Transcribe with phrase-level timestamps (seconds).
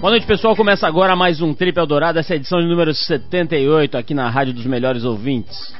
[0.00, 0.56] Boa noite, pessoal.
[0.56, 4.54] Começa agora mais um Trip Eldorado, essa é edição de número 78 aqui na Rádio
[4.54, 5.74] dos Melhores Ouvintes.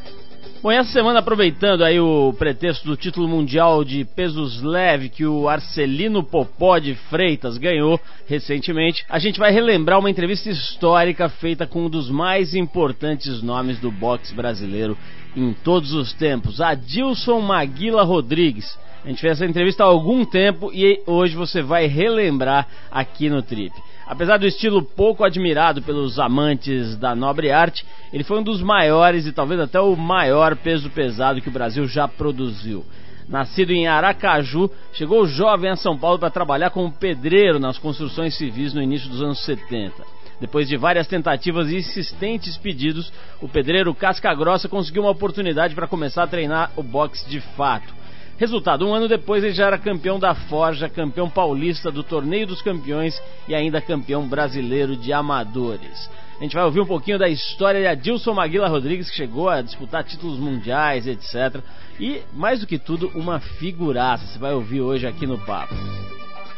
[0.62, 5.48] Bom, essa semana, aproveitando aí o pretexto do título mundial de pesos leve que o
[5.48, 11.86] Arcelino Popó de Freitas ganhou recentemente, a gente vai relembrar uma entrevista histórica feita com
[11.86, 14.98] um dos mais importantes nomes do boxe brasileiro
[15.34, 18.78] em todos os tempos, Adilson Maguila Rodrigues.
[19.02, 23.40] A gente fez essa entrevista há algum tempo e hoje você vai relembrar aqui no
[23.40, 23.72] Trip.
[24.10, 29.24] Apesar do estilo pouco admirado pelos amantes da nobre arte, ele foi um dos maiores
[29.24, 32.84] e talvez até o maior peso pesado que o Brasil já produziu.
[33.28, 38.74] Nascido em Aracaju, chegou jovem a São Paulo para trabalhar como pedreiro nas construções civis
[38.74, 40.02] no início dos anos 70.
[40.40, 45.86] Depois de várias tentativas e insistentes pedidos, o pedreiro Casca Grossa conseguiu uma oportunidade para
[45.86, 47.99] começar a treinar o boxe de fato.
[48.40, 52.62] Resultado: um ano depois ele já era campeão da Forja, campeão paulista do Torneio dos
[52.62, 56.10] Campeões e ainda campeão brasileiro de amadores.
[56.38, 59.60] A gente vai ouvir um pouquinho da história de Adilson Maguila Rodrigues, que chegou a
[59.60, 61.62] disputar títulos mundiais, etc.
[62.00, 64.24] E, mais do que tudo, uma figuraça.
[64.24, 65.74] Você vai ouvir hoje aqui no papo.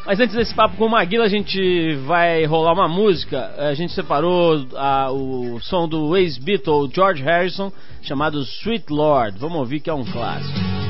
[0.07, 3.53] Mas antes desse papo com o Maguila, a gente vai rolar uma música.
[3.59, 7.73] A gente separou a, o som do ex-Beatle George Harrison,
[8.03, 9.37] chamado Sweet Lord.
[9.41, 10.82] Vamos ouvir que é um clássico.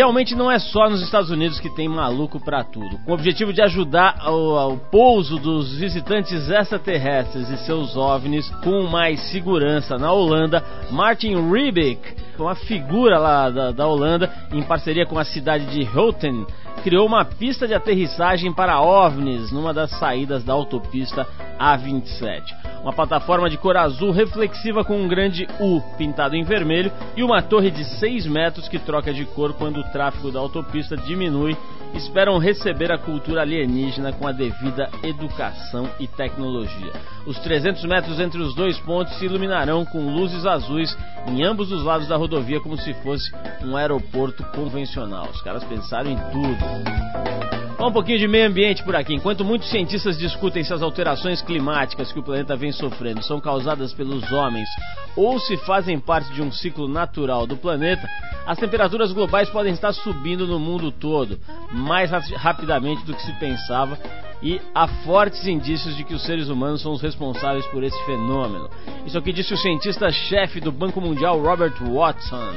[0.00, 2.98] Realmente não é só nos Estados Unidos que tem maluco para tudo.
[3.04, 9.20] Com o objetivo de ajudar ao, pouso dos visitantes extraterrestres e seus OVNIs com mais
[9.30, 15.24] segurança na Holanda, Martin Riebeck, uma figura lá da, da Holanda, em parceria com a
[15.24, 16.46] cidade de Houten,
[16.82, 21.26] criou uma pista de aterrissagem para OVNIs numa das saídas da autopista
[21.58, 22.42] A27.
[22.82, 27.42] Uma plataforma de cor azul reflexiva com um grande U pintado em vermelho e uma
[27.42, 31.56] torre de 6 metros que troca de cor quando o tráfego da autopista diminui
[31.94, 36.92] esperam receber a cultura alienígena com a devida educação e tecnologia.
[37.26, 40.96] Os 300 metros entre os dois pontos se iluminarão com luzes azuis
[41.26, 43.30] em ambos os lados da rodovia, como se fosse
[43.62, 45.28] um aeroporto convencional.
[45.30, 47.59] Os caras pensaram em tudo.
[47.82, 49.14] Um pouquinho de meio ambiente por aqui.
[49.14, 53.94] Enquanto muitos cientistas discutem se as alterações climáticas que o planeta vem sofrendo são causadas
[53.94, 54.68] pelos homens
[55.16, 58.06] ou se fazem parte de um ciclo natural do planeta,
[58.46, 61.40] as temperaturas globais podem estar subindo no mundo todo
[61.72, 63.98] mais rapidamente do que se pensava
[64.42, 68.68] e há fortes indícios de que os seres humanos são os responsáveis por esse fenômeno.
[69.06, 72.52] Isso que disse o cientista-chefe do Banco Mundial, Robert Watson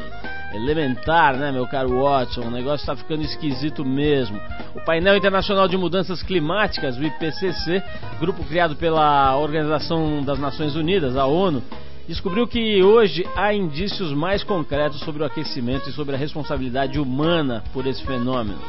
[0.54, 2.42] elementar, né, meu caro Watson?
[2.42, 4.40] O negócio está ficando esquisito mesmo.
[4.76, 7.84] O Painel Internacional de Mudanças Climáticas, o IPCC,
[8.20, 11.62] grupo criado pela Organização das Nações Unidas, a ONU,
[12.08, 17.64] descobriu que hoje há indícios mais concretos sobre o aquecimento e sobre a responsabilidade humana
[17.74, 18.60] por esse fenômeno.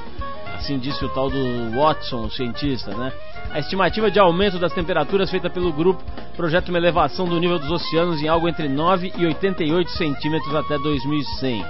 [0.55, 3.13] Assim disse o tal do Watson, o cientista, né?
[3.51, 6.03] A estimativa de aumento das temperaturas feita pelo grupo
[6.37, 10.79] projeta uma elevação do nível dos oceanos em algo entre 9 e 88 centímetros até
[10.79, 11.65] 2100.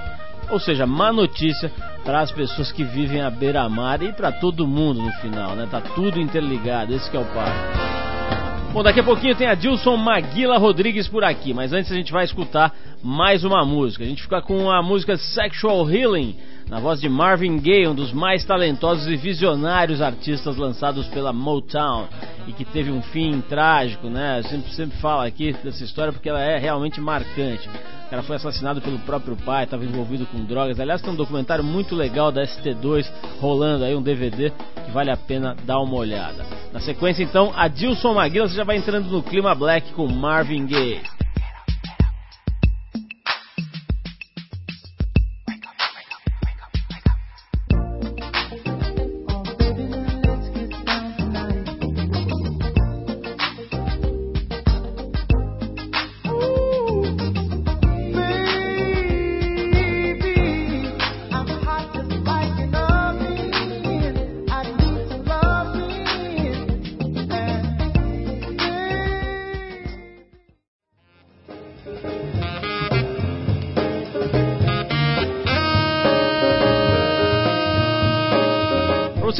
[0.50, 1.72] Ou seja, má notícia
[2.04, 5.66] para as pessoas que vivem à beira-mar e para todo mundo no final, né?
[5.70, 7.94] Tá tudo interligado, esse é o papo.
[8.72, 12.12] Bom, daqui a pouquinho tem a Dilson Maguila Rodrigues por aqui, mas antes a gente
[12.12, 14.04] vai escutar mais uma música.
[14.04, 16.36] A gente fica com a música Sexual Healing
[16.68, 22.08] na voz de Marvin Gaye, um dos mais talentosos e visionários artistas lançados pela Motown
[22.46, 24.38] e que teve um fim trágico, né?
[24.38, 27.68] Eu sempre, sempre falo aqui dessa história porque ela é realmente marcante.
[28.06, 30.80] O cara foi assassinado pelo próprio pai, estava envolvido com drogas.
[30.80, 33.10] Aliás, tem um documentário muito legal da ST2
[33.40, 36.44] rolando aí, um DVD que vale a pena dar uma olhada.
[36.72, 40.66] Na sequência, então, a Dilson Maguila, você já vai entrando no clima black com Marvin
[40.66, 41.02] Gaye.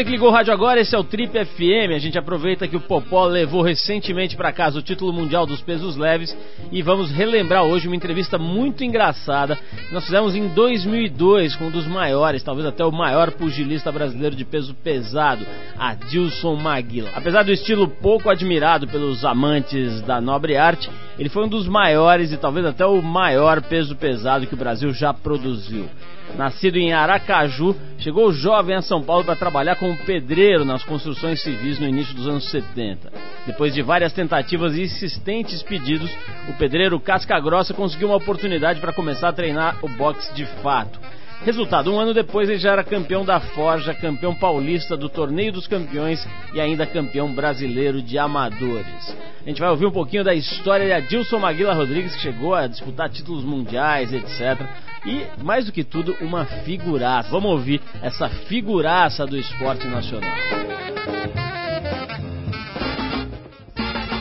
[0.05, 1.95] Você que ligou o rádio agora, esse é o Trip FM.
[1.95, 5.97] A gente aproveita que o Popó levou recentemente para casa o título mundial dos pesos
[5.97, 6.37] leves
[6.71, 11.71] e vamos relembrar hoje uma entrevista muito engraçada que nós fizemos em 2002 com um
[11.71, 15.47] dos maiores, talvez até o maior pugilista brasileiro de peso pesado,
[15.79, 17.11] Adilson Maguila.
[17.15, 22.31] Apesar do estilo pouco admirado pelos amantes da nobre arte, ele foi um dos maiores
[22.31, 25.89] e talvez até o maior peso pesado que o Brasil já produziu.
[26.37, 31.79] Nascido em Aracaju, chegou jovem a São Paulo para trabalhar como pedreiro nas construções civis
[31.79, 33.13] no início dos anos 70.
[33.47, 36.11] Depois de várias tentativas e insistentes pedidos,
[36.49, 40.99] o pedreiro Casca Grossa conseguiu uma oportunidade para começar a treinar o boxe de fato.
[41.45, 45.67] Resultado, um ano depois ele já era campeão da Forja, campeão paulista do Torneio dos
[45.67, 49.15] Campeões e ainda campeão brasileiro de amadores.
[49.45, 52.67] A gente vai ouvir um pouquinho da história de Adilson Maguila Rodrigues, que chegou a
[52.67, 54.67] disputar títulos mundiais, etc.
[55.05, 57.29] E, mais do que tudo, uma figuraça.
[57.29, 60.35] Vamos ouvir essa figuraça do esporte nacional.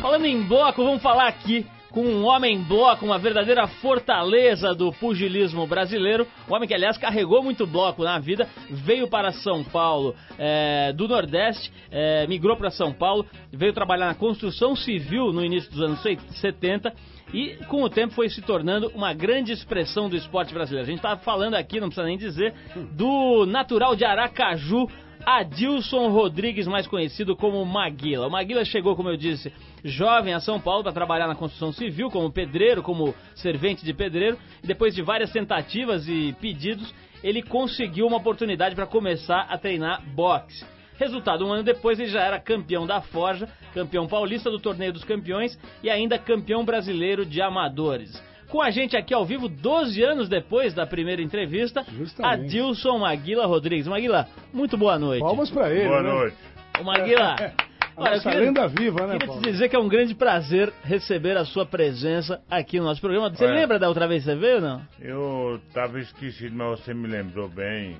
[0.02, 5.68] Falando em bloco, vamos falar aqui com um homem bloco, uma verdadeira fortaleza do pugilismo
[5.68, 6.28] brasileiro.
[6.50, 11.08] Um homem que, aliás, carregou muito bloco na vida, veio para São Paulo é, do
[11.08, 16.02] Nordeste, é, migrou para São Paulo, veio trabalhar na construção civil no início dos anos
[16.02, 16.92] 70
[17.32, 20.88] e com o tempo foi se tornando uma grande expressão do esporte brasileiro.
[20.88, 22.54] A gente estava falando aqui, não precisa nem dizer,
[22.92, 24.88] do natural de Aracaju,
[25.26, 28.28] Adilson Rodrigues, mais conhecido como Maguila.
[28.28, 29.54] O Maguila chegou, como eu disse,
[29.84, 34.38] jovem a São Paulo para trabalhar na construção civil, como pedreiro, como servente de pedreiro,
[34.62, 36.94] e depois de várias tentativas e pedidos,
[37.24, 40.66] ele conseguiu uma oportunidade para começar a treinar boxe.
[40.98, 45.04] Resultado, um ano depois ele já era campeão da Forja, campeão paulista do Torneio dos
[45.04, 48.22] Campeões e ainda campeão brasileiro de amadores
[48.54, 52.46] com a gente aqui ao vivo 12 anos depois da primeira entrevista, Justamente.
[52.46, 53.88] Adilson Maguila Rodrigues.
[53.88, 55.22] Maguila, muito boa noite.
[55.22, 55.88] Palmas para ele.
[55.88, 56.10] Boa né?
[56.12, 56.38] noite.
[56.80, 57.36] O Maguila.
[57.98, 59.42] Olha, Nossa, queria, lenda viva, né, Queria Paulo?
[59.42, 63.32] te dizer que é um grande prazer receber a sua presença aqui no nosso programa.
[63.32, 64.82] Você Olha, lembra da outra vez que você veio ou não?
[65.00, 67.98] Eu tava esquecido, mas você me lembrou bem.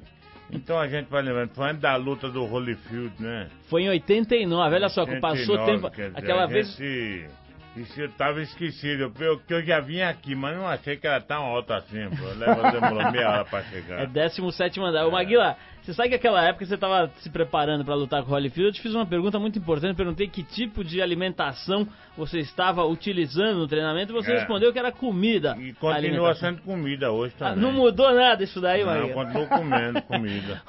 [0.52, 1.50] Então a gente vai lembrando.
[1.56, 3.50] Foi antes da luta do Holyfield, né?
[3.70, 5.90] Foi em 89, olha só, 89, passou tempo.
[5.90, 6.76] Dizer, aquela vez.
[6.78, 7.43] Gente
[7.76, 11.44] isso eu tava esquecido, porque eu já vim aqui, mas não achei que era tão
[11.44, 12.26] alto assim, pô.
[12.38, 14.02] Leva, demorou meia hora pra chegar.
[14.02, 15.00] É 17 andar.
[15.00, 15.06] É.
[15.06, 18.34] Ô Maguila, você sabe que aquela época você tava se preparando para lutar com o
[18.36, 22.40] Holyfield, eu te fiz uma pergunta muito importante, eu perguntei que tipo de alimentação você
[22.40, 24.36] estava utilizando no treinamento e você é.
[24.36, 25.58] respondeu que era comida.
[25.60, 27.54] E continua sendo comida hoje também.
[27.54, 29.08] Ah, não mudou nada isso daí, Maguila?
[29.08, 30.62] Não, continuo comendo comida.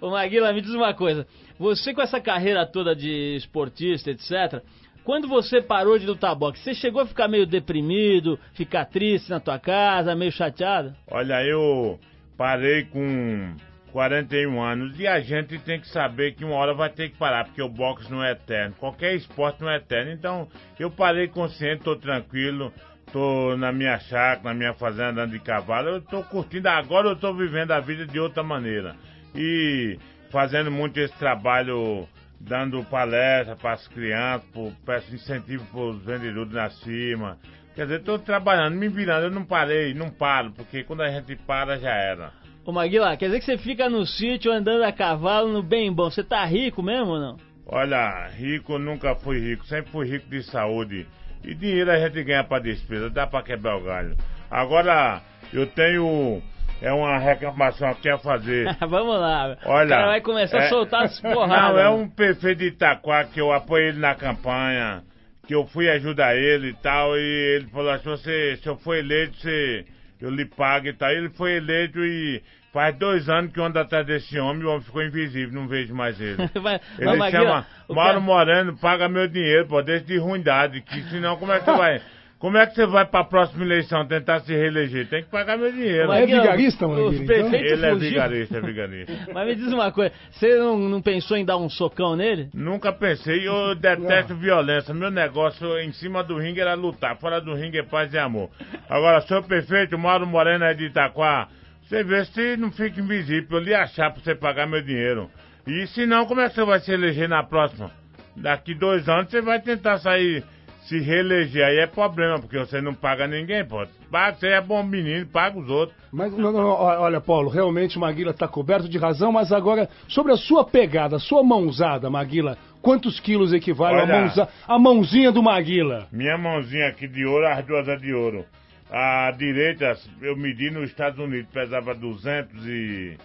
[0.00, 1.26] ô, ô Maguila, me diz uma coisa,
[1.56, 4.60] você com essa carreira toda de esportista, etc.,
[5.04, 9.40] quando você parou de lutar boxe, você chegou a ficar meio deprimido, ficar triste na
[9.40, 10.94] tua casa, meio chateado?
[11.10, 11.98] Olha, eu
[12.36, 13.54] parei com
[13.92, 17.44] 41 anos e a gente tem que saber que uma hora vai ter que parar,
[17.44, 20.12] porque o boxe não é eterno, qualquer esporte não é eterno.
[20.12, 20.48] Então,
[20.78, 22.72] eu parei consciente, tô tranquilo,
[23.12, 27.16] tô na minha chácara, na minha fazenda andando de cavalo, eu tô curtindo, agora eu
[27.16, 28.94] tô vivendo a vida de outra maneira.
[29.34, 29.98] E
[30.30, 32.08] fazendo muito esse trabalho
[32.40, 34.48] dando palestra para as crianças,
[34.84, 37.38] peço incentivo para os vendedores na cima.
[37.74, 41.36] Quer dizer, estou trabalhando, me virando, eu não parei, não paro, porque quando a gente
[41.36, 42.32] para já era.
[42.64, 46.10] Ô Maguila, quer dizer que você fica no sítio andando a cavalo no bem bom.
[46.10, 47.36] Você tá rico mesmo ou não?
[47.66, 51.06] Olha, rico nunca fui rico, sempre fui rico de saúde.
[51.44, 54.16] E dinheiro a gente ganha para despesa, dá para quebrar o galho.
[54.50, 55.22] Agora,
[55.52, 56.42] eu tenho
[56.80, 58.74] é uma reclamação que quer fazer.
[58.80, 59.56] Vamos lá.
[59.64, 60.66] Olha, o cara vai começar é...
[60.66, 61.74] a soltar as porradas.
[61.74, 65.02] Não, é um prefeito de Itaquá que eu apoiei ele na campanha,
[65.46, 68.96] que eu fui ajudar ele e tal, e ele falou assim, você, se eu for
[68.96, 69.84] eleito, você,
[70.20, 71.10] eu lhe pago e tal.
[71.10, 74.82] Ele foi eleito e faz dois anos que eu ando atrás desse homem, o homem
[74.82, 76.36] ficou invisível, não vejo mais ele.
[76.60, 78.20] vai, ele vai, chama Mauro cara...
[78.20, 82.00] Moreno, paga meu dinheiro, pô, deixa de ruindade, que senão como é que vai...
[82.40, 85.06] Como é que você vai para a próxima eleição tentar se reeleger?
[85.10, 86.08] Tem que pagar meu dinheiro.
[86.08, 87.12] Mas é vigarista, mano?
[87.12, 87.36] Então?
[87.54, 89.12] Ele é vigarista, é vigarista.
[89.34, 92.48] Mas me diz uma coisa, você não, não, pensou em dar um socão nele?
[92.54, 94.40] Nunca pensei, eu detesto não.
[94.40, 94.94] violência.
[94.94, 98.48] Meu negócio em cima do ringue era lutar, fora do ringue é paz e amor.
[98.88, 101.46] Agora, seu prefeito, Mauro Moreno é de Itaquá,
[101.82, 105.30] você vê se não fica invisível, eu lhe achar para você pagar meu dinheiro.
[105.66, 107.90] E se não, como é que você vai se eleger na próxima?
[108.34, 110.42] Daqui dois anos você vai tentar sair
[110.82, 113.86] se reeleger aí é problema, porque você não paga ninguém, pô.
[114.10, 115.96] Paga, você é bom menino, paga os outros.
[116.12, 120.32] Mas, não, não, olha, Paulo, realmente o Maguila está coberto de razão, mas agora, sobre
[120.32, 125.30] a sua pegada, a sua mãozada, Maguila, quantos quilos equivale olha, a, mãoza, a mãozinha
[125.30, 126.08] do Maguila?
[126.10, 128.44] Minha mãozinha aqui de ouro, as duas é de ouro.
[128.90, 133.16] A direita, eu medi nos Estados Unidos, pesava 200 e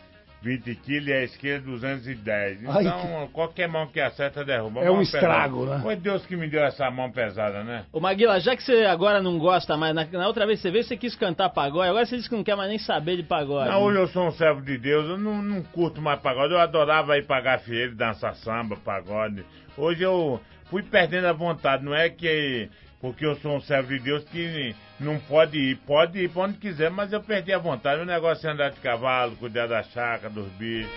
[0.42, 2.62] 20 quilos e a esquerda 210.
[2.62, 3.34] Então, Ai, que...
[3.34, 4.82] qualquer mão que acerta derruba.
[4.82, 5.78] É um estrago, pesada.
[5.78, 5.84] né?
[5.84, 7.86] Foi Deus que me deu essa mão pesada, né?
[7.92, 10.84] Ô Maguila, já que você agora não gosta mais, na, na, outra vez você veio,
[10.84, 13.70] você quis cantar pagode, agora você disse que não quer mais nem saber de pagode.
[13.70, 16.54] Não, hoje eu sou um servo de Deus, eu não, não curto mais pagode.
[16.54, 19.44] Eu adorava ir pagar fieiro, dançar samba, pagode.
[19.78, 22.70] Hoje eu fui perdendo a vontade, não é que
[23.06, 25.76] porque eu sou um servo de Deus que não pode ir.
[25.86, 28.02] Pode ir para onde quiser, mas eu perdi a vontade.
[28.02, 30.90] O negócio é andar de cavalo, cuidar da chácara, dos bichos.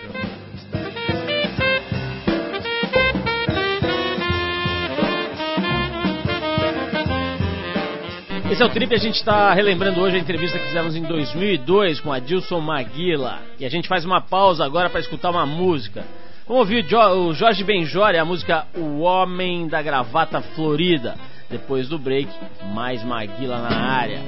[8.51, 12.01] Esse é o Trip, a gente está relembrando hoje a entrevista que fizemos em 2002
[12.01, 13.39] com a Dilson Maguila.
[13.59, 16.03] E a gente faz uma pausa agora para escutar uma música.
[16.47, 21.15] Vamos ouvir o Jorge Benjore, a música O Homem da Gravata Florida.
[21.49, 22.29] Depois do break,
[22.73, 24.21] mais Maguila na área.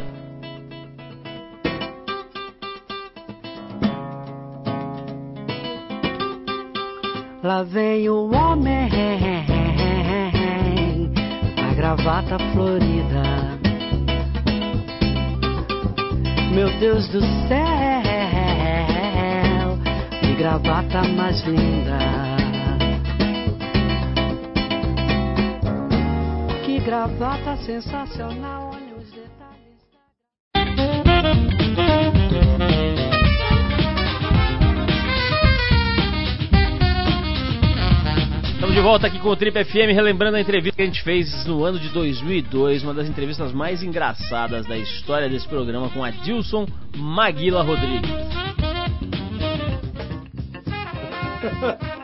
[7.43, 8.89] Lá vem o homem,
[11.57, 13.23] a gravata florida.
[16.53, 17.59] Meu Deus do céu,
[20.21, 22.40] que gravata mais linda.
[26.83, 28.71] Gravata sensacional.
[28.73, 29.61] Olha os detalhes.
[38.53, 41.45] Estamos de volta aqui com o Trip FM, relembrando a entrevista que a gente fez
[41.45, 46.09] no ano de 2002, uma das entrevistas mais engraçadas da história desse programa com a
[46.09, 48.09] Dilson Maguila Rodrigues.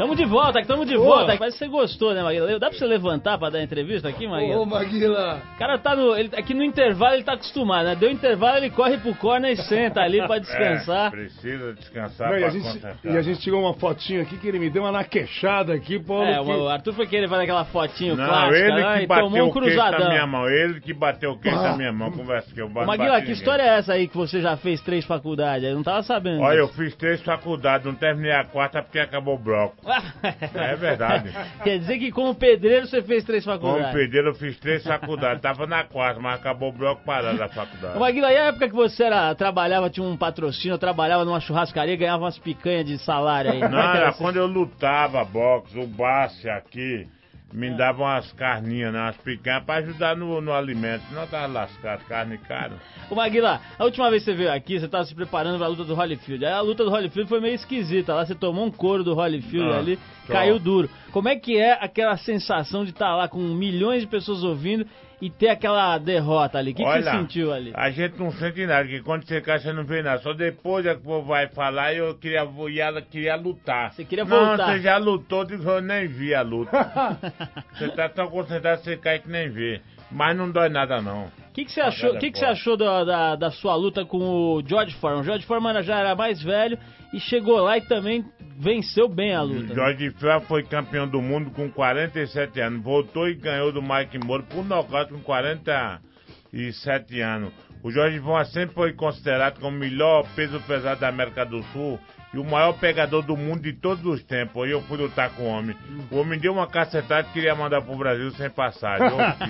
[0.00, 1.36] Tamo de volta, tamo de volta.
[1.38, 2.58] Mas você gostou, né, Maguila?
[2.58, 4.60] Dá pra você levantar pra dar entrevista aqui, Maguila?
[4.60, 5.42] Ô, Maguila.
[5.54, 6.16] O cara tá no.
[6.16, 7.94] Ele, aqui no intervalo ele tá acostumado, né?
[7.94, 11.08] Deu intervalo, ele corre pro corner e senta ali pra descansar.
[11.08, 14.48] É, precisa descansar Não, e a, gente, e a gente tirou uma fotinha aqui que
[14.48, 16.24] ele me deu uma naquechada aqui, Paulo.
[16.24, 16.50] É, que...
[16.50, 19.50] o Arthur foi querer fazer aquela fotinho Não, clássica ele que lá, bateu tomou um
[19.50, 20.00] cruzadão.
[20.00, 20.48] na minha mão.
[20.48, 21.72] Ele que bateu o queixo ah.
[21.72, 22.10] na minha mão.
[22.10, 22.86] Conversa que eu bato.
[22.86, 25.68] Maguila, que história é essa aí que você já fez três faculdades?
[25.68, 26.40] Eu não tava sabendo.
[26.40, 26.72] Olha, disso.
[26.72, 29.89] eu fiz três faculdades, não terminei a quarta porque acabou o bloco.
[30.54, 30.76] é.
[30.76, 31.32] Verdade.
[31.62, 33.86] Quer dizer que como pedreiro você fez três faculdades?
[33.86, 35.42] Como pedreiro eu fiz três faculdades.
[35.42, 37.98] Tava na quarta, mas acabou o bloco parado da faculdade.
[37.98, 42.24] Maguila, e a época que você era, trabalhava, tinha um patrocínio, trabalhava numa churrascaria, ganhava
[42.24, 43.60] umas picanhas de salário aí?
[43.60, 47.06] Não, é era quando eu lutava boxe, o Basse aqui
[47.52, 47.70] me é.
[47.74, 51.04] davam umas carninhas, né, umas picanhas pra ajudar no, no alimento.
[51.08, 52.74] Senão tava lascado, carne cara.
[53.10, 55.84] Ô Maguila, a última vez que você veio aqui, você tava se preparando pra luta
[55.84, 56.44] do Holyfield.
[56.44, 58.14] Aí a luta do Holyfield foi meio esquisita.
[58.14, 60.88] Lá você tomou um couro do Holyfield ah, ali, caiu duro.
[61.12, 64.86] Como é que é aquela sensação de estar tá lá com milhões de pessoas ouvindo
[65.20, 66.72] e ter aquela derrota ali?
[66.72, 67.72] O que, que, você sentiu ali?
[67.74, 70.22] A gente não sente nada, que quando você cai, você não vê nada.
[70.22, 73.92] Só depois é que o povo vai falar e eu queria, eu queria lutar.
[73.92, 74.56] Você queria voltar?
[74.56, 76.70] Não, você já lutou, eu nem vi a luta.
[77.72, 79.80] você tá tão concentrado, você cai que nem vê.
[80.10, 81.26] Mas não dói nada, não.
[81.26, 84.18] O que, que você achou, que que você achou da, da, da, sua luta com
[84.18, 85.20] o George Foreman?
[85.20, 86.78] O George Foreman já era mais velho
[87.12, 88.24] e chegou lá e também
[88.58, 89.74] venceu bem a luta.
[89.74, 92.82] George Foreman foi campeão do mundo com 47 anos.
[92.82, 97.52] Voltou e ganhou do Mike Moore por nocaute com 47 anos.
[97.82, 101.98] O Jorge Foreman sempre foi considerado como o melhor peso pesado da América do Sul
[102.32, 104.64] e o maior pegador do mundo de todos os tempos.
[104.64, 105.76] Aí eu fui lutar com o homem.
[106.10, 109.08] O homem deu uma cacetada e queria mandar pro Brasil sem passagem.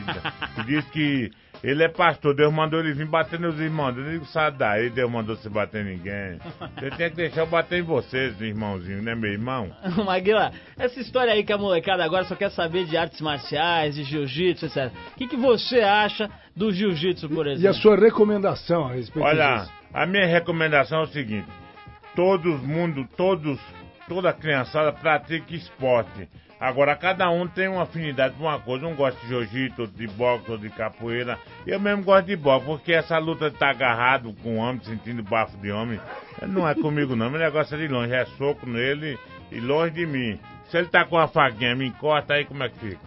[0.66, 1.30] disse que
[1.62, 3.96] ele é pastor, Deus mandou ele vir bater nos irmãos.
[3.96, 6.38] Eu digo, sai daí, Deus mandou você bater em ninguém.
[6.78, 9.70] Você tem que deixar eu bater em vocês, irmãozinho, né, meu irmão?
[10.04, 14.04] Maguila, essa história aí que a molecada agora só quer saber de artes marciais, de
[14.04, 14.90] jiu-jitsu, etc.
[15.14, 17.64] O que, que você acha do jiu-jitsu, por exemplo?
[17.64, 19.72] E a sua recomendação a respeito Olha, disso?
[19.92, 21.48] a minha recomendação é o seguinte:
[22.16, 23.60] todo mundo, todos,
[24.08, 26.26] toda criançada pratica esporte.
[26.60, 28.86] Agora, cada um tem uma afinidade por uma coisa.
[28.86, 31.38] Um gosta de jiu-jitsu, de boxe ou de capoeira.
[31.66, 35.22] Eu mesmo gosto de boxe, porque essa luta de estar tá agarrado com homem, sentindo
[35.22, 35.98] bafo de homem,
[36.46, 37.30] não é comigo não.
[37.30, 39.18] Meu negócio é de longe, é soco nele
[39.50, 40.38] e longe de mim.
[40.68, 43.00] Se ele tá com a faquinha, me encosta aí, como é que fica?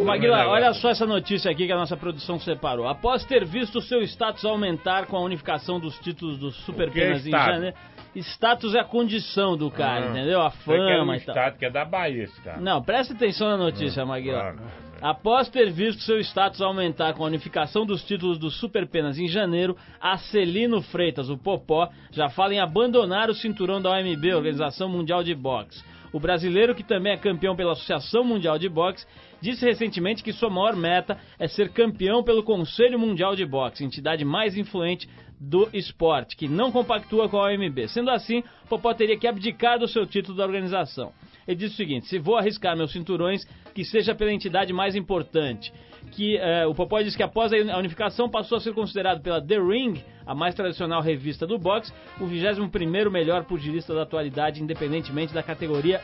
[0.00, 2.88] Ô Maguila, olha só essa notícia aqui que a nossa produção separou.
[2.88, 7.30] Após ter visto seu status aumentar com a unificação dos títulos do Super Penas em
[7.30, 7.76] janeiro
[8.14, 10.40] status é a condição do cara, ah, entendeu?
[10.40, 11.34] A fama e tal.
[11.34, 12.60] Status que é da Bahia, esse cara.
[12.60, 14.40] Não, presta atenção na notícia, ah, Maguila.
[14.40, 14.60] Claro.
[15.00, 19.28] Após ter visto seu status aumentar com a unificação dos títulos do Super Penas em
[19.28, 24.88] janeiro, a Celino Freitas, o Popó, já fala em abandonar o cinturão da OMB, Organização
[24.88, 25.82] Mundial de Boxe.
[26.12, 29.06] O brasileiro, que também é campeão pela Associação Mundial de Boxe,
[29.40, 34.24] disse recentemente que sua maior meta é ser campeão pelo Conselho Mundial de Boxe, entidade
[34.24, 35.08] mais influente
[35.40, 37.88] do esporte, que não compactua com a OMB.
[37.88, 41.12] Sendo assim, Popó teria que abdicar do seu título da organização.
[41.48, 45.72] Ele diz o seguinte: se vou arriscar meus cinturões, que seja pela entidade mais importante.
[46.12, 49.58] Que eh, o Popó diz que após a unificação passou a ser considerado pela The
[49.58, 55.42] Ring, a mais tradicional revista do boxe, o 21 melhor pugilista da atualidade, independentemente da
[55.42, 56.00] categoria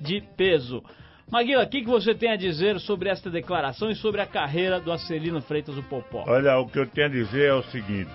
[0.00, 0.82] de peso.
[1.30, 4.80] Maguila, o que, que você tem a dizer sobre esta declaração e sobre a carreira
[4.80, 6.24] do Acelino Freitas, o Popó?
[6.26, 8.10] Olha, o que eu tenho a dizer é o seguinte: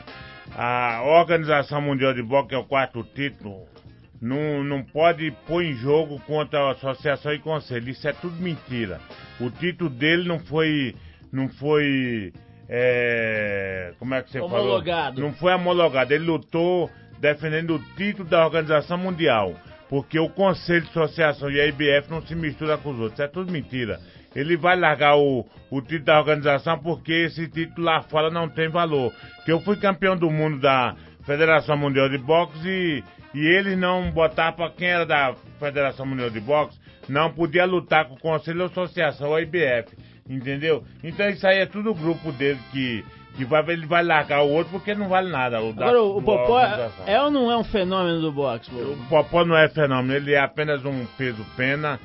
[0.56, 3.68] a Organização Mundial de Boxe, que é o quarto título,
[4.24, 7.90] não, não pode pôr em jogo contra a associação e conselho.
[7.90, 9.00] Isso é tudo mentira.
[9.40, 10.96] O título dele não foi.
[11.34, 12.32] Não foi.
[12.70, 15.16] É, como é que você homologado.
[15.16, 15.30] falou?
[15.30, 16.13] Não foi homologado.
[16.13, 19.56] Ele lutou defendendo o título da Organização Mundial.
[19.90, 23.13] Porque o Conselho de Associação e a IBF não se mistura com os outros.
[23.13, 24.00] Isso é tudo mentira.
[24.36, 28.70] Ele vai largar o, o título da organização porque esse título lá fora não tem
[28.70, 29.12] valor.
[29.44, 34.12] Que eu fui campeão do mundo da Federação Mundial de Boxe e, e eles não
[34.12, 38.60] botaram para quem era da Federação Mundial de Boxe, não podia lutar com o Conselho
[38.60, 39.96] de Associação, a IBF.
[40.30, 40.84] Entendeu?
[41.03, 43.03] Então isso aí é tudo o grupo dele que
[43.36, 45.62] que vai, ele vai largar o outro porque não vale nada.
[45.62, 46.60] O Agora, o, Popó
[47.06, 48.70] é ou não é um fenômeno do boxe?
[48.72, 52.00] O Popó não é fenômeno, ele é apenas um peso pena,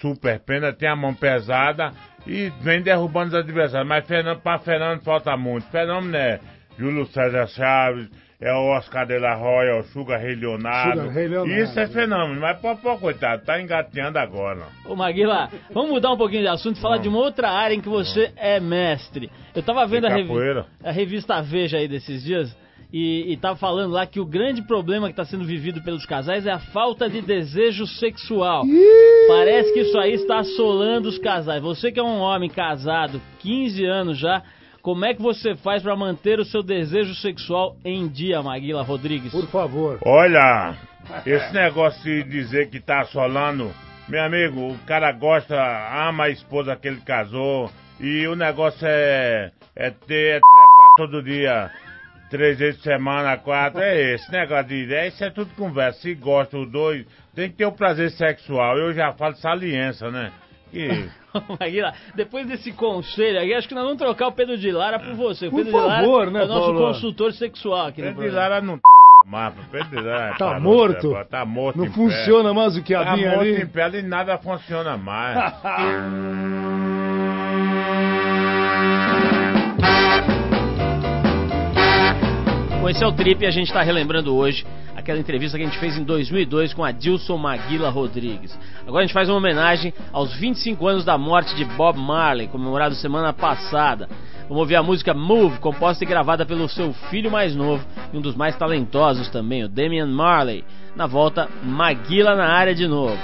[0.00, 1.92] super pena, tem a mão pesada
[2.26, 3.88] e vem derrubando os adversários.
[3.88, 4.04] Mas
[4.42, 5.66] para Fernando falta muito.
[5.70, 6.38] Fenômeno é
[6.78, 11.00] Júlio César Chaves, é o Oscar de la Roya, é o Sugar Rei Leonardo.
[11.00, 11.62] Sugar Rei Leonardo.
[11.62, 14.62] Isso é fenômeno, mas Popó, coitado, tá engateando agora.
[14.84, 17.80] Ô Maguila, vamos mudar um pouquinho de assunto e falar de uma outra área em
[17.80, 19.28] que você é mestre.
[19.54, 20.32] Eu tava vendo a, revi
[20.84, 22.56] a, revista Veja aí desses dias
[22.92, 26.46] e, e tava falando lá que o grande problema que está sendo vivido pelos casais
[26.46, 28.64] é a falta de desejo sexual.
[29.26, 31.60] Parece que isso aí está assolando os casais.
[31.60, 34.44] Você que é um homem casado, 15 anos já,
[34.82, 39.32] como é que você faz para manter o seu desejo sexual em dia, Maguila Rodrigues?
[39.32, 39.98] Por favor.
[40.04, 40.76] Olha,
[41.26, 43.70] esse negócio de dizer que tá assolando,
[44.08, 45.56] meu amigo, o cara gosta,
[46.08, 51.22] ama a esposa que ele casou, e o negócio é, é ter, é trepar todo
[51.22, 51.70] dia,
[52.30, 56.00] três vezes por semana, quatro, é esse negócio de ideia, isso é tudo conversa.
[56.00, 58.78] Se gosta os dois, tem que ter o prazer sexual.
[58.78, 60.32] Eu já falo saliência, né?
[60.70, 61.08] Que...
[61.60, 65.14] Maguila, depois desse conselho aí, acho que nós vamos trocar o Pedro de Lara por
[65.14, 65.48] você.
[65.48, 66.80] O por Pedro favor, de Lara né, é o nosso Paulo?
[66.80, 68.80] consultor sexual aqui Pedro de Lara não
[69.26, 69.60] mapa.
[69.70, 71.24] Pedro de Lara tá, tá morto?
[71.30, 72.54] Tá morto Não funciona pé.
[72.54, 73.52] mais o que tá havia ali?
[73.52, 75.54] Tá morto em pé e nada funciona mais.
[82.88, 84.64] Bom, esse é o Trip e a gente está relembrando hoje
[84.96, 88.58] aquela entrevista que a gente fez em 2002 com a Dilson Maguila Rodrigues.
[88.86, 92.94] Agora a gente faz uma homenagem aos 25 anos da morte de Bob Marley, comemorado
[92.94, 94.08] semana passada.
[94.44, 98.22] Vamos ouvir a música Move, composta e gravada pelo seu filho mais novo e um
[98.22, 100.64] dos mais talentosos também, o Damian Marley.
[100.96, 103.18] Na volta, Maguila na área de novo.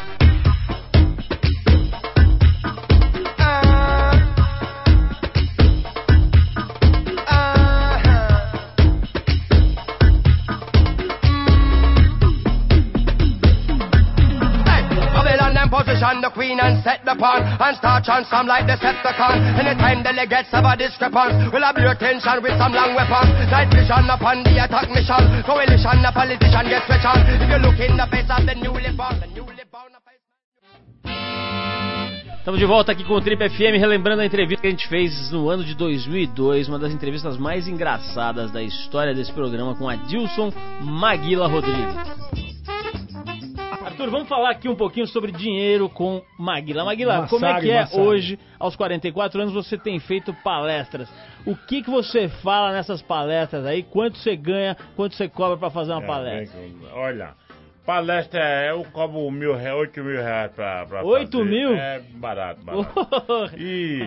[17.60, 19.58] And start chant some like Decepticon.
[19.58, 23.30] Anytime delegates have a discrepancy, we'll have your attention with some long weapons.
[23.50, 25.22] Night vision upon the attack mission.
[25.46, 27.20] Coalition, a politician get switch on.
[27.26, 29.92] If you look in the face of the newly born, the newly born.
[32.44, 35.30] Estamos de volta aqui com o Trip FM, relembrando a entrevista que a gente fez
[35.30, 39.96] no ano de 2002, uma das entrevistas mais engraçadas da história desse programa com a
[39.96, 42.53] Dilson Maguila Rodrigues.
[44.04, 46.84] Arthur, vamos falar aqui um pouquinho sobre dinheiro com Maguila.
[46.84, 51.08] Maguila, como é que é hoje, aos 44 anos, você tem feito palestras?
[51.46, 53.82] O que, que você fala nessas palestras aí?
[53.82, 56.60] Quanto você ganha, quanto você cobra para fazer uma é, palestra?
[56.92, 57.34] olha,
[57.84, 61.50] palestra é, eu cobro mil, oito mil reais pra, pra Oito fazer.
[61.50, 61.74] mil?
[61.74, 63.54] É barato, barato.
[63.56, 64.00] e,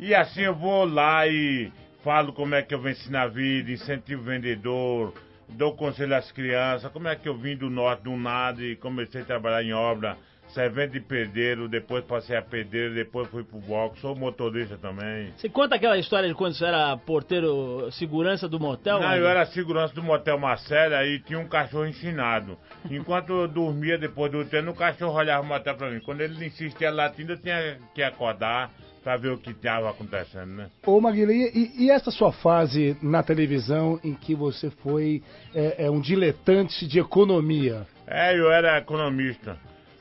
[0.00, 1.70] e assim eu vou lá e
[2.02, 5.14] falo como é que eu venci na vida, incentivo vendedor
[5.48, 9.22] dou conselho às crianças, como é que eu vim do norte do nada e comecei
[9.22, 10.16] a trabalhar em obra,
[10.48, 15.32] servente de pedreiro, depois passei a pedreiro, depois fui pro box, sou motorista também.
[15.36, 19.00] Você conta aquela história de quando você era porteiro, segurança do motel?
[19.00, 22.58] Não, eu era segurança do motel Marcela e tinha um cachorro ensinado.
[22.90, 26.00] Enquanto eu dormia depois do treino, o cachorro olhava o motel pra mim.
[26.00, 28.70] Quando ele insistia latindo, eu tinha que acordar
[29.04, 30.70] para ver o que estava acontecendo, né?
[30.86, 35.22] Ô Maguila, e, e, essa sua fase na televisão em que você foi
[35.54, 37.86] é, é, um diletante de economia?
[38.06, 39.58] É, eu era economista.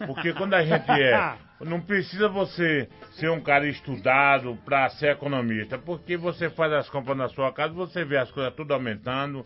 [0.08, 1.36] Porque quando a gente é.
[1.64, 5.78] Não precisa você ser um cara estudado para ser economista.
[5.78, 9.46] Porque você faz as compras na sua casa, você vê as coisas tudo aumentando.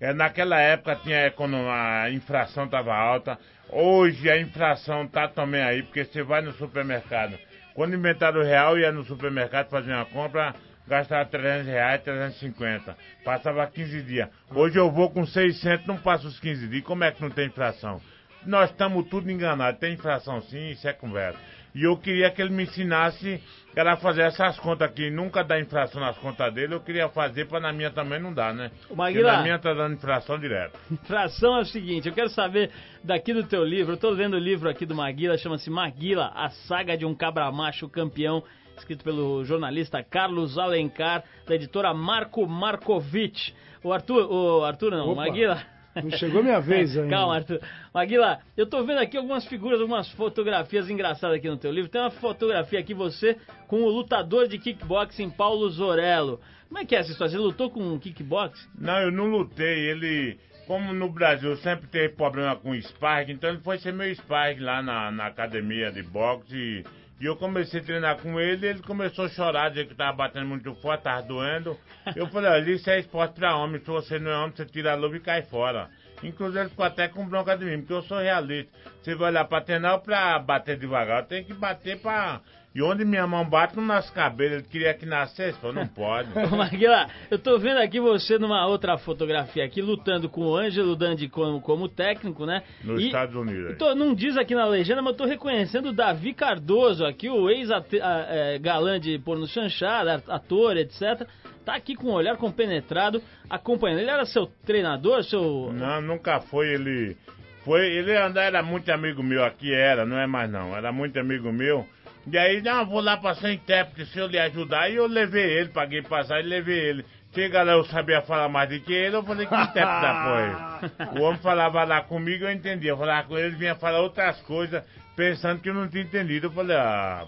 [0.00, 1.32] É, naquela época tinha
[1.72, 3.38] a inflação estava alta.
[3.68, 7.36] Hoje a inflação tá também aí, porque você vai no supermercado.
[7.74, 10.54] Quando inventaram o real, ia no supermercado fazer uma compra,
[10.86, 12.96] gastava 300 reais, 350.
[13.24, 14.28] Passava 15 dias.
[14.50, 16.84] Hoje eu vou com 600, não passa os 15 dias.
[16.84, 18.00] Como é que não tem inflação?
[18.46, 19.80] Nós estamos tudo enganados.
[19.80, 21.38] Tem inflação sim, isso é conversa.
[21.78, 23.40] E eu queria que ele me ensinasse
[23.76, 27.60] era fazer essas contas aqui, nunca dá infração nas contas dele, eu queria fazer para
[27.60, 28.72] na minha também não dá, né?
[28.90, 30.76] O Maguila, na minha tá dando infração direto.
[30.90, 32.72] Infração é o seguinte, eu quero saber
[33.04, 36.50] daqui do teu livro, eu tô lendo o livro aqui do Maguila, chama-se Maguila, a
[36.50, 38.42] saga de um cabra macho campeão,
[38.76, 43.54] escrito pelo jornalista Carlos Alencar, da editora Marco Markovic.
[43.84, 45.26] O Arthur, o Arthur não, Opa.
[45.26, 45.77] Maguila...
[45.94, 47.10] Não chegou minha vez ainda.
[47.10, 47.60] Calma, Arthur.
[47.92, 51.90] Maguila, eu tô vendo aqui algumas figuras, algumas fotografias engraçadas aqui no teu livro.
[51.90, 56.40] Tem uma fotografia aqui, você, com o lutador de kickboxing Paulo Zorello.
[56.68, 57.32] Como é que é essa história?
[57.32, 58.68] Você lutou com kickboxing?
[58.78, 60.38] Não, eu não lutei, ele...
[60.66, 64.82] Como no Brasil sempre teve problema com sparring, então ele foi ser meu sparring lá
[64.82, 66.84] na, na academia de boxe e,
[67.20, 70.46] e eu comecei a treinar com ele ele começou a chorar, dizer que tava batendo
[70.46, 71.76] muito forte, tava doendo.
[72.14, 74.92] Eu falei, olha, isso é esporte pra homem, se você não é homem, você tira
[74.92, 75.90] a luva e cai fora.
[76.22, 78.70] Inclusive ele ficou até com bronca de mim, porque eu sou realista.
[79.02, 81.26] Você vai lá pra treinar ou pra bater devagar?
[81.26, 82.40] Tenho que bater pra...
[82.74, 84.54] E onde minha mão bate, não nasce cabelo.
[84.54, 86.28] Ele queria que nascesse, falou, não pode.
[86.38, 90.94] Ô, Maguila, eu tô vendo aqui você numa outra fotografia aqui, lutando com o Ângelo
[90.94, 92.62] Dandi como, como técnico, né?
[92.84, 93.76] Nos E- Estados Unidos.
[93.78, 97.48] Tô- não diz aqui na legenda, mas eu tô reconhecendo o Davi Cardoso aqui, o
[97.50, 101.26] ex-galã de porno chanchada, ator, etc.
[101.64, 104.00] Tá aqui com um olhar compenetrado, acompanhando.
[104.00, 105.70] Ele era seu treinador, seu...
[105.72, 107.16] Não, nunca foi ele.
[107.64, 111.52] Foi, ele era muito amigo meu, aqui era, não é mais não, era muito amigo
[111.52, 111.86] meu.
[112.30, 114.90] E aí, não, vou lá pra ser intérprete se eu lhe ajudar.
[114.90, 117.04] E eu levei ele, paguei passagem e levei ele.
[117.34, 121.18] Chega lá, eu sabia falar mais do que ele, eu falei que intérprete da porra.
[121.18, 122.90] O homem falava lá comigo, eu entendia.
[122.90, 124.82] Eu falava com ele, ele vinha falar outras coisas,
[125.14, 126.46] pensando que eu não tinha entendido.
[126.46, 127.26] Eu falei, ah,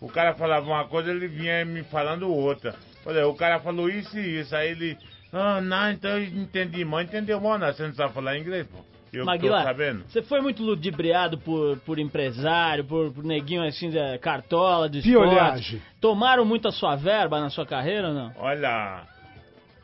[0.00, 2.74] o cara falava uma coisa, ele vinha me falando outra.
[3.04, 4.54] Falei, o cara falou isso e isso.
[4.54, 4.98] Aí ele,
[5.32, 7.66] ah, não, então eu entendi, mãe, entendeu, mano?
[7.66, 8.89] Você não sabe falar inglês, pô?
[9.12, 10.04] Eu Maguila, tô sabendo.
[10.08, 15.82] você foi muito ludibriado por, por empresário, por, por neguinho assim, de cartola, de esporte.
[16.00, 18.32] Tomaram muito a sua verba na sua carreira ou não?
[18.36, 19.02] Olha,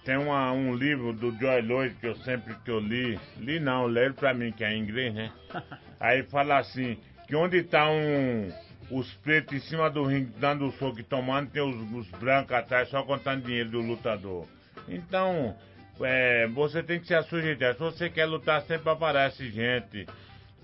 [0.04, 3.86] tem uma- um livro do Joy Lloyd que eu sempre que eu li, li não,
[3.86, 5.32] leio pra mim que é em inglês, né?
[5.98, 8.48] Aí fala assim, que onde tá um,
[8.92, 12.52] os pretos em cima do ringue dando o soco e tomando, tem os, os brancos
[12.54, 14.46] atrás só contando dinheiro do lutador.
[14.88, 15.56] Então,
[16.00, 17.74] é, você tem que se sujeitar.
[17.74, 20.06] Se você quer lutar, sempre aparece gente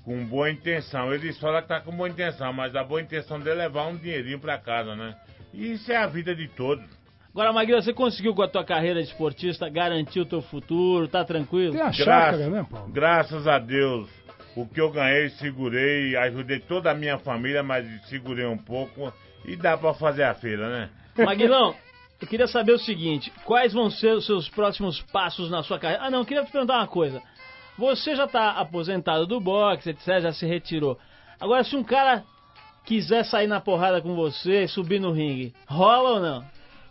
[0.05, 1.13] com boa intenção.
[1.15, 3.97] Ele fala que tá com boa intenção, mas a boa intenção dele é levar um
[3.97, 5.15] dinheirinho pra casa, né?
[5.55, 6.85] E isso é a vida de todos.
[7.31, 11.25] Agora, Maguila, você conseguiu com a tua carreira de esportista garantir o teu futuro, tá
[11.25, 11.73] tranquilo?
[11.73, 12.93] Tem a Graças- chácara, né, Paulo?
[12.93, 14.09] Graças a Deus,
[14.55, 19.11] o que eu ganhei, segurei, ajudei toda a minha família, mas segurei um pouco
[19.47, 20.91] e dá pra fazer a feira, né?
[21.25, 21.75] Maguilão,
[22.23, 26.05] eu queria saber o seguinte: quais vão ser os seus próximos passos na sua carreira?
[26.05, 27.21] Ah, não, eu queria te perguntar uma coisa.
[27.77, 30.99] Você já tá aposentado do boxe, etc., já se retirou.
[31.41, 32.23] Agora, se um cara
[32.85, 36.45] quiser sair na porrada com você, subir no ringue, rola ou não?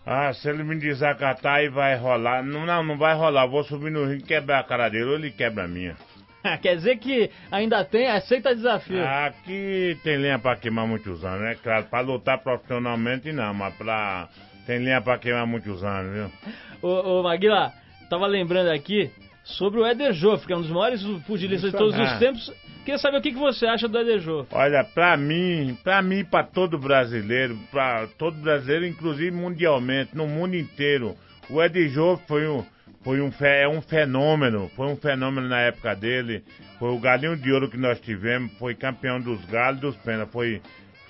[0.06, 2.44] Ah, se ele me desacatar aí vai rolar.
[2.44, 3.46] Não, não, não vai rolar.
[3.46, 5.96] Vou subir no ringue e quebrar a cara dele ou ele quebra a minha.
[6.62, 9.04] Quer dizer que ainda tem, aceita desafio.
[9.06, 11.56] Aqui tem lenha pra queimar muitos anos, né?
[11.62, 14.28] Claro, pra lutar profissionalmente não, mas pra.
[14.66, 16.54] Tem lenha pra queimar muitos anos, viu?
[16.82, 17.74] Ô, ô Maguila,
[18.10, 19.10] tava lembrando aqui
[19.44, 22.04] sobre o Éder Joffre, que é um dos maiores pugilistas de todos Ah.
[22.04, 22.54] os tempos.
[22.86, 24.56] Queria saber o que, que você acha do Éder Joffre.
[24.58, 30.56] Olha, pra mim, pra mim, pra todo brasileiro, pra todo brasileiro, inclusive mundialmente, no mundo
[30.56, 31.16] inteiro,
[31.50, 32.64] o Eddie Joffre foi um,
[33.04, 36.44] foi um, é um fenômeno, foi um fenômeno na época dele,
[36.80, 40.30] foi o galinho de ouro que nós tivemos, foi campeão dos galos e dos penas,
[40.32, 40.62] foi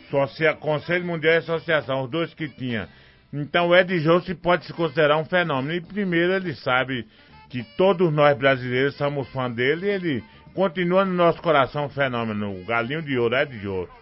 [0.09, 2.87] socia- Conselho Mundial e Associação, os dois que tinha.
[3.33, 7.07] Então o Eddie Joffre pode se considerar um fenômeno, e primeiro ele sabe
[7.49, 12.51] que todos nós brasileiros somos fã dele e ele continua no nosso coração um fenômeno,
[12.61, 14.01] o galinho de ouro, Eddie Joffre.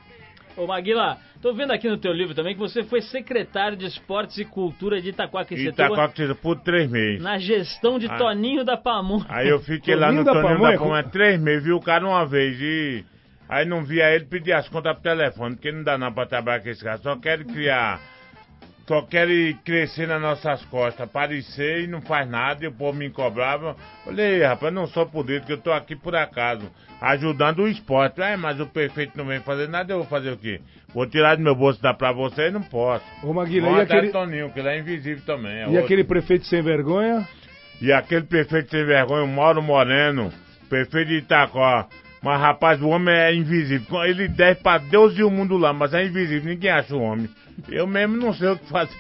[0.58, 4.38] Ô Maguila, tô vendo aqui no teu livro também que você foi secretário de Esportes
[4.40, 7.24] e Cultura de Itaquaquecetuba Itacoaquecetuba por três meses.
[7.24, 8.18] na gestão de Ah.
[8.18, 9.26] Toninho da Pamonha.
[9.30, 12.06] Aí eu fiquei lá no da Toninho Pamonha, da Pamonha três meses, vi o cara
[12.06, 13.06] uma vez e
[13.48, 16.62] aí não via ele, pedi as contas pro telefone, porque não dá não pra trabalhar
[16.62, 18.02] com esse cara, só quero criar,
[18.90, 22.98] só quero ir crescer nas nossas costas, aparecer e não faz nada, e o povo
[22.98, 23.76] me cobrava.
[24.04, 26.68] Falei, rapaz, não sou político, eu tô aqui por acaso,
[27.00, 28.20] ajudando o esporte.
[28.20, 30.60] É, mas o prefeito não vem fazer nada, eu vou fazer o quê?
[30.92, 32.50] Vou tirar do meu bolso e dar pra você?
[32.50, 33.06] Não posso.
[33.22, 35.52] Ô, Maguila, e aquele, Toninho, que ele é invisível também.
[35.52, 35.84] é e outro.
[35.84, 37.28] aquele prefeito sem vergonha?
[37.80, 40.34] E aquele prefeito sem vergonha, o Mauro Moreno,
[40.68, 41.88] prefeito de Itaquá.
[42.22, 44.04] Mas, rapaz, o homem é invisível.
[44.04, 47.30] Ele deve pra Deus e o mundo lá, mas é invisível, ninguém acha o homem.
[47.70, 48.96] Eu mesmo não sei o que fazer.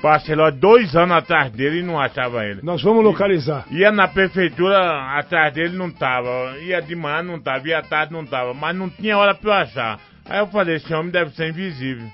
[0.00, 2.60] Passei lá dois anos atrás dele e não achava ele.
[2.62, 3.66] Nós vamos localizar.
[3.70, 6.56] Ia na prefeitura, atrás dele não tava.
[6.60, 8.54] Ia de manhã não tava, ia à tarde não tava.
[8.54, 10.00] Mas não tinha hora pra eu achar.
[10.28, 12.08] Aí eu falei, esse homem deve ser invisível.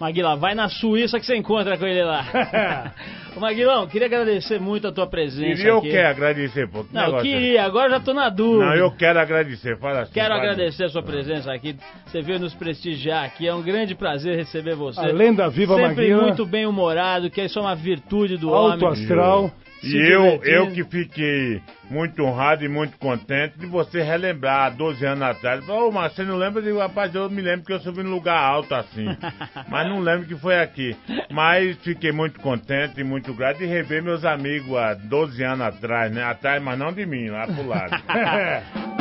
[0.00, 2.24] Maguila, vai na Suíça que você encontra com ele lá.
[3.36, 5.90] Ô, Maguilão, queria agradecer muito a tua presença Queria eu aqui.
[5.90, 6.84] quero agradecer, pô.
[6.84, 8.66] que Não, negócio é queria, agora já tô na dúvida.
[8.66, 10.12] Não, eu quero agradecer, fala assim.
[10.12, 10.40] Quero fala.
[10.40, 11.76] agradecer a sua presença aqui.
[12.06, 13.46] Você veio nos prestigiar aqui.
[13.46, 15.00] É um grande prazer receber você.
[15.00, 16.22] A lenda viva Sempre Maguila.
[16.22, 19.02] muito bem humorado, que isso é uma virtude do Alto homem.
[19.02, 19.50] astral.
[19.94, 25.04] E eu, eu que fiquei muito honrado e muito contente de você relembrar há 12
[25.04, 25.68] anos atrás.
[25.68, 26.60] Ô, mas você não lembra?
[26.60, 29.06] Eu digo, rapaz, eu me lembro que eu subi num lugar alto assim.
[29.68, 30.96] mas não lembro que foi aqui.
[31.30, 36.12] Mas fiquei muito contente e muito grato de rever meus amigos há 12 anos atrás,
[36.12, 36.22] né?
[36.24, 37.96] Atrás, mas não de mim, lá pro lado.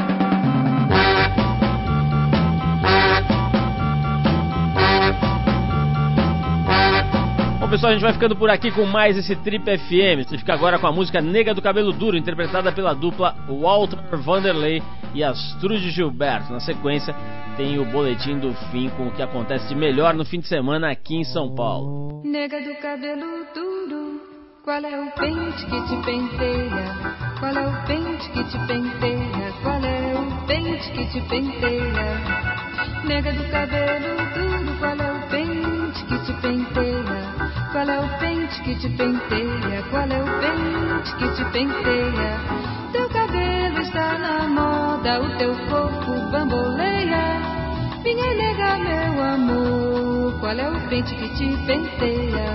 [7.76, 10.26] pessoal, a gente vai ficando por aqui com mais esse Trip FM.
[10.26, 14.82] Você fica agora com a música Nega do Cabelo Duro, interpretada pela dupla Walter Vanderlei
[15.14, 16.54] e Astrude Gilberto.
[16.54, 17.14] Na sequência,
[17.58, 20.90] tem o boletim do fim com o que acontece de melhor no fim de semana
[20.90, 22.22] aqui em São Paulo.
[22.24, 24.22] Nega do cabelo duro,
[24.64, 26.96] qual é o pente que te penteia?
[27.40, 29.54] Qual é o pente que te penteia?
[29.62, 31.92] Qual é o pente que te penteia?
[33.04, 34.35] Nega do cabelo duro,
[37.76, 39.84] Qual é o pente que te penteia?
[39.90, 42.40] Qual é o pente que te penteia?
[42.94, 47.42] Teu cabelo está na moda, o teu corpo bamboleia.
[48.02, 52.46] Minha nega, meu amor, qual é o pente que te penteia?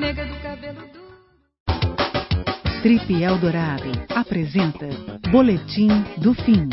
[0.00, 1.04] Nega do cabelo duro.
[2.82, 4.88] Trip Eldorado apresenta
[5.30, 6.68] Boletim do Fim.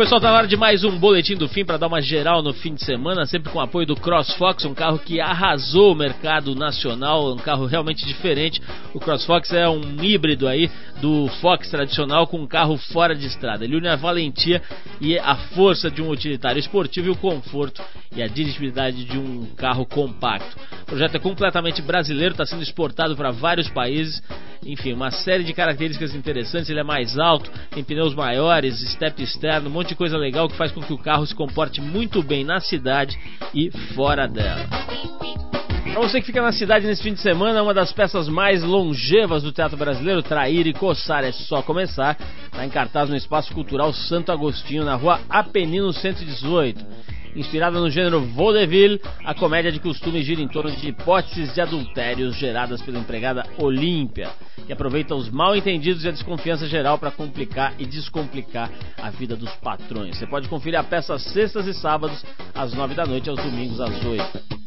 [0.00, 2.54] Pessoal, tá na hora de mais um boletim do fim para dar uma geral no
[2.54, 6.54] fim de semana, sempre com o apoio do CrossFox, um carro que arrasou o mercado
[6.54, 8.62] nacional, um carro realmente diferente.
[8.94, 10.70] O CrossFox é um híbrido aí
[11.02, 13.62] do Fox tradicional com um carro fora de estrada.
[13.62, 14.62] Ele une a valentia
[15.02, 17.82] e a força de um utilitário esportivo e o conforto
[18.16, 20.56] e a dirigibilidade de um carro compacto.
[20.82, 24.22] O projeto é completamente brasileiro, está sendo exportado para vários países.
[24.64, 26.68] Enfim, uma série de características interessantes.
[26.68, 30.56] Ele é mais alto, tem pneus maiores, step externo, um monte de coisa legal que
[30.56, 33.18] faz com que o carro se comporte muito bem na cidade
[33.54, 34.66] e fora dela.
[35.92, 39.42] Para você que fica na cidade nesse fim de semana, uma das peças mais longevas
[39.42, 43.92] do teatro brasileiro, Trair e Coçar é só começar, está em cartaz no Espaço Cultural
[43.92, 46.86] Santo Agostinho, na rua Apenino 118.
[47.34, 52.36] Inspirada no gênero vaudeville, a comédia de costume gira em torno de hipóteses de adultérios
[52.36, 54.30] geradas pela empregada Olímpia,
[54.66, 59.36] que aproveita os mal entendidos e a desconfiança geral para complicar e descomplicar a vida
[59.36, 60.18] dos patrões.
[60.18, 63.80] Você pode conferir a peça às sextas e sábados, às nove da noite, aos domingos
[63.80, 64.60] às oito.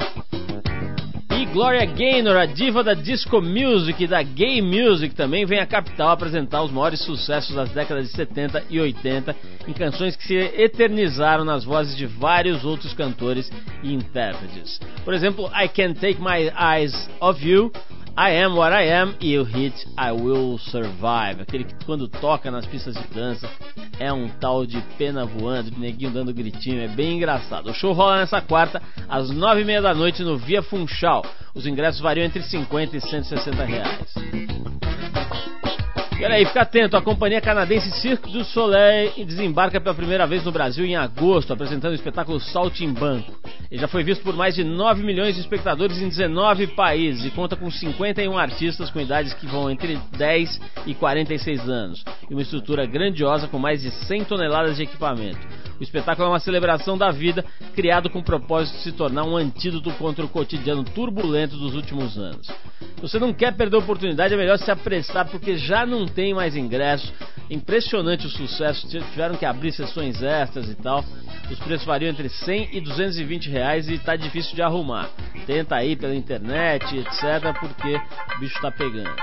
[1.53, 6.09] Gloria Gaynor, a diva da disco music e da gay music, também vem à capital
[6.09, 9.35] apresentar os maiores sucessos das décadas de 70 e 80
[9.67, 13.51] em canções que se eternizaram nas vozes de vários outros cantores
[13.83, 14.79] e intérpretes.
[15.05, 17.71] Por exemplo, I Can't Take My Eyes Off You,
[18.15, 22.51] I Am What I Am e o hit I Will Survive, aquele que quando toca
[22.51, 23.49] nas pistas de dança
[23.99, 27.71] é um tal de pena voando, de neguinho dando gritinho, é bem engraçado.
[27.71, 31.25] O show rola nessa quarta, às nove e meia da noite no Via Funchal.
[31.55, 34.13] Os ingressos variam entre 50 e 160 reais.
[36.19, 40.43] E olha aí, fica atento, a companhia canadense Cirque du Soleil desembarca pela primeira vez
[40.43, 43.42] no Brasil em agosto, apresentando o espetáculo Saltimbanco.
[43.73, 47.31] Ele já foi visto por mais de 9 milhões de espectadores em 19 países e
[47.31, 52.43] conta com 51 artistas com idades que vão entre 10 e 46 anos, e uma
[52.43, 55.39] estrutura grandiosa com mais de 100 toneladas de equipamento.
[55.79, 57.43] O espetáculo é uma celebração da vida,
[57.75, 62.17] criado com o propósito de se tornar um antídoto contra o cotidiano turbulento dos últimos
[62.17, 62.47] anos.
[63.01, 66.55] Você não quer perder a oportunidade, é melhor se apressar porque já não tem mais
[66.55, 67.11] ingressos.
[67.49, 71.03] Impressionante o sucesso, tiveram que abrir sessões extras e tal.
[71.51, 75.09] Os preços variam entre 100 e 220 reais e tá difícil de arrumar.
[75.45, 77.95] Tenta aí pela internet, etc, porque
[78.35, 79.13] o bicho tá pegando.